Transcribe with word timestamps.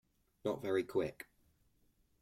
Not 0.43 0.63
very 0.63 0.81
Quick. 0.83 1.27